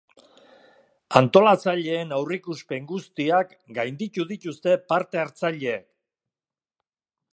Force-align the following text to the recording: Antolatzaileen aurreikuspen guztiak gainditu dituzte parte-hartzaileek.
Antolatzaileen 1.19 2.15
aurreikuspen 2.17 2.87
guztiak 2.93 3.53
gainditu 3.79 4.27
dituzte 4.33 4.75
parte-hartzaileek. 4.95 5.89